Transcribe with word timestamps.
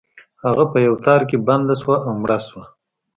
هغه 0.43 0.63
په 0.71 0.77
یو 0.87 0.95
تار 1.05 1.21
کې 1.29 1.37
بنده 1.47 1.75
شوه 1.81 1.95
او 2.05 2.11
مړه 2.21 2.39
شوه. 2.47 2.63